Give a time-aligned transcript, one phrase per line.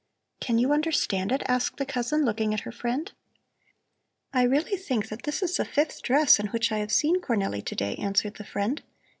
[0.39, 3.11] "Can you understand it?" asked the cousin, looking at her friend.
[4.33, 7.63] "I really think that this is the fifth dress in which I have seen Cornelli
[7.63, 8.81] to day," answered the friend.